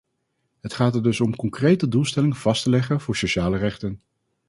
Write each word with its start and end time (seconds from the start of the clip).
Het 0.61 0.73
gaat 0.73 0.95
er 0.95 1.03
dus 1.03 1.21
om 1.21 1.35
concrete 1.35 1.87
doelstellingen 1.87 2.35
vast 2.35 2.63
te 2.63 2.69
leggen 2.69 3.01
voor 3.01 3.15
sociale 3.15 3.57
rechten. 3.57 4.01